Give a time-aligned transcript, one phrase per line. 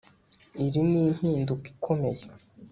[0.65, 2.21] Iri ni impinduka ikomeye